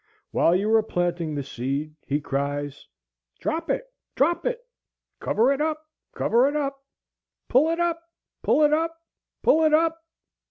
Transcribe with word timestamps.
While 0.31 0.55
you 0.55 0.73
are 0.73 0.81
planting 0.81 1.35
the 1.35 1.43
seed, 1.43 1.95
he 2.07 2.19
cries,—"Drop 2.21 3.69
it, 3.69 3.85
drop 4.15 4.47
it,—cover 4.47 5.51
it 5.51 5.61
up, 5.61 5.87
cover 6.15 6.47
it 6.47 6.55
up,—pull 6.55 7.69
it 7.69 7.79
up, 7.79 8.01
pull 8.41 8.63
it 8.63 8.73
up, 8.73 8.95
pull 9.43 9.63
it 9.63 9.75
up." 9.75 10.03